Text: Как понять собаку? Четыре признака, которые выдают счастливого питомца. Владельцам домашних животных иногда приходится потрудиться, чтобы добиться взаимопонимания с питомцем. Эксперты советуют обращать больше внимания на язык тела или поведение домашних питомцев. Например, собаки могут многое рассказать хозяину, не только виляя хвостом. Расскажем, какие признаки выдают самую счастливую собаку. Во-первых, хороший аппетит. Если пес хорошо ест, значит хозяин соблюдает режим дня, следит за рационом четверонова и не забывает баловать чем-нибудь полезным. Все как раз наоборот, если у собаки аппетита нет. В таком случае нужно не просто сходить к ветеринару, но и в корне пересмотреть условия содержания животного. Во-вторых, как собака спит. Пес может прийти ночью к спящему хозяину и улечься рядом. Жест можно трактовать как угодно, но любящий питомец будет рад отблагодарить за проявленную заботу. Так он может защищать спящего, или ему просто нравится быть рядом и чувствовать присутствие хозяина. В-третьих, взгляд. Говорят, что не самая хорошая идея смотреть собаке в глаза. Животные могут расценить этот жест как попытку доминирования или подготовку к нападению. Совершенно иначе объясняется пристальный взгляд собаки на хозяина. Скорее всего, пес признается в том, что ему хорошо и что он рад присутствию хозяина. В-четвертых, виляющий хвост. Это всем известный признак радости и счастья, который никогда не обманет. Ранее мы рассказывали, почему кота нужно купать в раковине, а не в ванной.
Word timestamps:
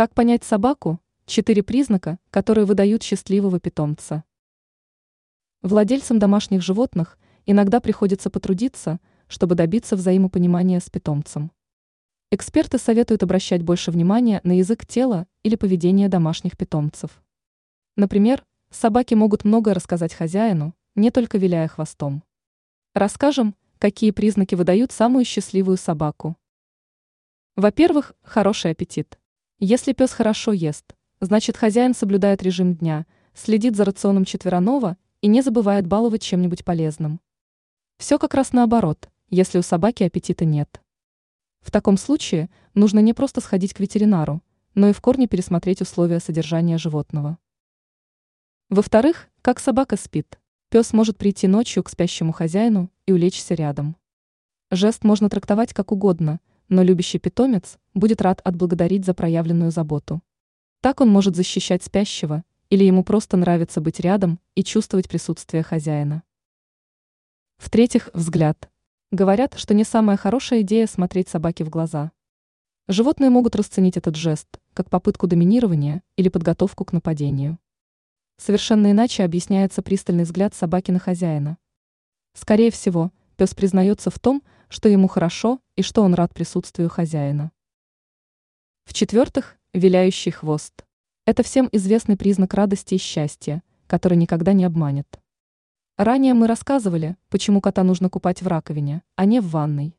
Как 0.00 0.14
понять 0.14 0.44
собаку? 0.44 0.98
Четыре 1.26 1.62
признака, 1.62 2.18
которые 2.30 2.64
выдают 2.64 3.02
счастливого 3.02 3.60
питомца. 3.60 4.24
Владельцам 5.60 6.18
домашних 6.18 6.62
животных 6.62 7.18
иногда 7.44 7.80
приходится 7.80 8.30
потрудиться, 8.30 8.98
чтобы 9.28 9.56
добиться 9.56 9.96
взаимопонимания 9.96 10.80
с 10.80 10.88
питомцем. 10.88 11.52
Эксперты 12.30 12.78
советуют 12.78 13.22
обращать 13.22 13.62
больше 13.62 13.90
внимания 13.90 14.40
на 14.42 14.52
язык 14.56 14.86
тела 14.86 15.26
или 15.42 15.54
поведение 15.54 16.08
домашних 16.08 16.56
питомцев. 16.56 17.22
Например, 17.94 18.42
собаки 18.70 19.12
могут 19.12 19.44
многое 19.44 19.74
рассказать 19.74 20.14
хозяину, 20.14 20.74
не 20.94 21.10
только 21.10 21.36
виляя 21.36 21.68
хвостом. 21.68 22.22
Расскажем, 22.94 23.54
какие 23.78 24.12
признаки 24.12 24.54
выдают 24.54 24.92
самую 24.92 25.26
счастливую 25.26 25.76
собаку. 25.76 26.38
Во-первых, 27.54 28.14
хороший 28.22 28.70
аппетит. 28.70 29.19
Если 29.62 29.92
пес 29.92 30.10
хорошо 30.12 30.54
ест, 30.54 30.94
значит 31.20 31.58
хозяин 31.58 31.92
соблюдает 31.92 32.42
режим 32.42 32.74
дня, 32.74 33.04
следит 33.34 33.76
за 33.76 33.84
рационом 33.84 34.24
четверонова 34.24 34.96
и 35.20 35.26
не 35.26 35.42
забывает 35.42 35.86
баловать 35.86 36.22
чем-нибудь 36.22 36.64
полезным. 36.64 37.20
Все 37.98 38.18
как 38.18 38.32
раз 38.32 38.54
наоборот, 38.54 39.10
если 39.28 39.58
у 39.58 39.62
собаки 39.62 40.02
аппетита 40.02 40.46
нет. 40.46 40.80
В 41.60 41.70
таком 41.70 41.98
случае 41.98 42.48
нужно 42.72 43.00
не 43.00 43.12
просто 43.12 43.42
сходить 43.42 43.74
к 43.74 43.80
ветеринару, 43.80 44.42
но 44.74 44.88
и 44.88 44.94
в 44.94 45.02
корне 45.02 45.28
пересмотреть 45.28 45.82
условия 45.82 46.20
содержания 46.20 46.78
животного. 46.78 47.36
Во-вторых, 48.70 49.28
как 49.42 49.60
собака 49.60 49.98
спит. 49.98 50.40
Пес 50.70 50.94
может 50.94 51.18
прийти 51.18 51.48
ночью 51.48 51.82
к 51.82 51.90
спящему 51.90 52.32
хозяину 52.32 52.90
и 53.04 53.12
улечься 53.12 53.52
рядом. 53.52 53.98
Жест 54.70 55.04
можно 55.04 55.28
трактовать 55.28 55.74
как 55.74 55.92
угодно, 55.92 56.40
но 56.70 56.82
любящий 56.82 57.18
питомец 57.18 57.76
будет 57.94 58.22
рад 58.22 58.40
отблагодарить 58.44 59.04
за 59.04 59.14
проявленную 59.14 59.70
заботу. 59.70 60.22
Так 60.80 61.00
он 61.00 61.08
может 61.08 61.36
защищать 61.36 61.82
спящего, 61.82 62.44
или 62.70 62.84
ему 62.84 63.04
просто 63.04 63.36
нравится 63.36 63.80
быть 63.80 64.00
рядом 64.00 64.38
и 64.54 64.62
чувствовать 64.62 65.08
присутствие 65.08 65.62
хозяина. 65.62 66.22
В-третьих, 67.58 68.10
взгляд. 68.14 68.70
Говорят, 69.10 69.54
что 69.58 69.74
не 69.74 69.84
самая 69.84 70.16
хорошая 70.16 70.62
идея 70.62 70.86
смотреть 70.86 71.28
собаке 71.28 71.64
в 71.64 71.68
глаза. 71.68 72.12
Животные 72.88 73.28
могут 73.28 73.56
расценить 73.56 73.96
этот 73.96 74.16
жест 74.16 74.48
как 74.72 74.88
попытку 74.88 75.26
доминирования 75.26 76.02
или 76.16 76.28
подготовку 76.28 76.84
к 76.84 76.92
нападению. 76.92 77.58
Совершенно 78.36 78.90
иначе 78.90 79.24
объясняется 79.24 79.82
пристальный 79.82 80.24
взгляд 80.24 80.54
собаки 80.54 80.90
на 80.90 80.98
хозяина. 80.98 81.58
Скорее 82.32 82.70
всего, 82.70 83.12
пес 83.36 83.54
признается 83.54 84.10
в 84.10 84.18
том, 84.18 84.42
что 84.68 84.88
ему 84.88 85.08
хорошо 85.08 85.60
и 85.76 85.82
что 85.82 86.02
он 86.02 86.14
рад 86.14 86.32
присутствию 86.32 86.88
хозяина. 86.88 87.50
В-четвертых, 89.00 89.56
виляющий 89.72 90.30
хвост. 90.30 90.84
Это 91.24 91.42
всем 91.42 91.70
известный 91.72 92.18
признак 92.18 92.52
радости 92.52 92.96
и 92.96 92.98
счастья, 92.98 93.62
который 93.86 94.18
никогда 94.18 94.52
не 94.52 94.66
обманет. 94.66 95.06
Ранее 95.96 96.34
мы 96.34 96.46
рассказывали, 96.46 97.16
почему 97.30 97.62
кота 97.62 97.82
нужно 97.82 98.10
купать 98.10 98.42
в 98.42 98.46
раковине, 98.46 99.02
а 99.16 99.24
не 99.24 99.40
в 99.40 99.48
ванной. 99.48 99.96